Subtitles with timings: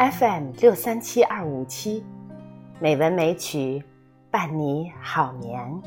[0.00, 2.02] FM 六三七二五七，
[2.80, 3.84] 美文美曲
[4.30, 5.82] 伴你好眠。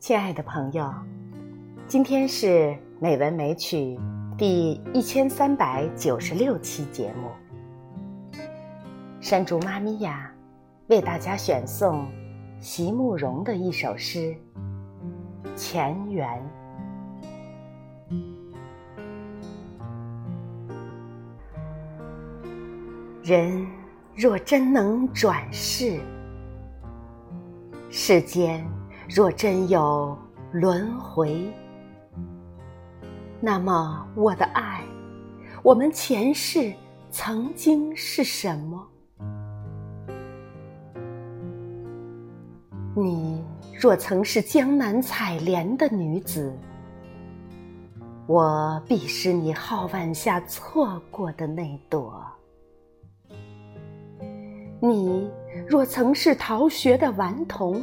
[0.00, 0.92] 亲爱的朋友，
[1.86, 3.96] 今天是美文美曲
[4.36, 7.30] 第一千三百九十六期节目。
[9.20, 10.34] 山竹妈咪呀，
[10.88, 12.04] 为大家选送
[12.58, 14.34] 席慕容的一首诗
[15.54, 16.28] 《前缘》。
[23.24, 23.64] 人
[24.16, 26.00] 若真能转世，
[27.88, 28.66] 世间
[29.08, 30.18] 若真有
[30.50, 31.48] 轮回，
[33.40, 34.82] 那么我的爱，
[35.62, 36.74] 我们前世
[37.12, 38.88] 曾经是什么？
[42.96, 43.44] 你
[43.80, 46.52] 若曾是江南采莲的女子，
[48.26, 52.20] 我必是你皓腕下错过的那朵。
[54.84, 55.30] 你
[55.64, 57.80] 若曾是逃学的顽童，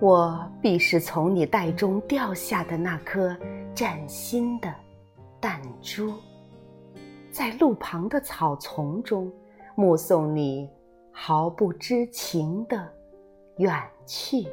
[0.00, 3.36] 我必是从你袋中掉下的那颗
[3.72, 4.68] 崭新的
[5.40, 6.12] 弹珠，
[7.30, 9.32] 在路旁的草丛中
[9.76, 10.68] 目送你
[11.12, 12.92] 毫不知情的
[13.58, 13.72] 远
[14.04, 14.48] 去。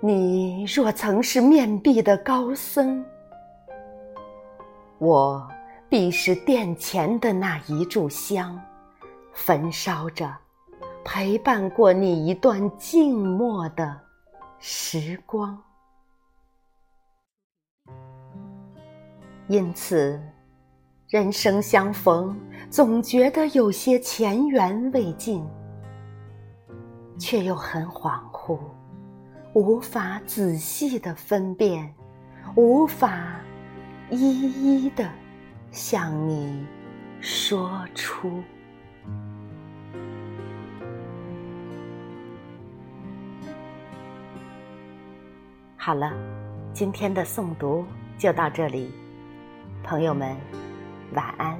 [0.00, 3.04] 你若曾是面壁的高僧，
[4.96, 5.46] 我。
[5.94, 8.60] 必是殿前的那一炷香，
[9.32, 10.28] 焚烧着，
[11.04, 14.00] 陪伴过你一段静默的
[14.58, 15.56] 时光。
[19.46, 20.20] 因此，
[21.06, 22.36] 人生相逢，
[22.68, 25.46] 总觉得有些前缘未尽，
[27.20, 28.58] 却又很恍惚，
[29.52, 31.94] 无法仔细的分辨，
[32.56, 33.36] 无法
[34.10, 35.08] 一一的。
[35.74, 36.64] 向你
[37.20, 38.40] 说出。
[45.76, 46.12] 好了，
[46.72, 47.84] 今天的诵读
[48.16, 48.92] 就到这里，
[49.82, 50.36] 朋友们，
[51.12, 51.58] 晚安。